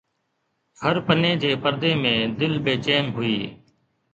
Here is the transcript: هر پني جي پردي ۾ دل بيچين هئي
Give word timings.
هر 0.81 0.95
پني 1.07 1.31
جي 1.41 1.51
پردي 1.63 1.91
۾ 2.05 2.15
دل 2.39 2.53
بيچين 2.65 3.05
هئي 3.17 3.39